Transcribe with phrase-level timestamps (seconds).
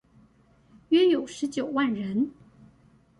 [0.89, 2.31] 約有十九萬人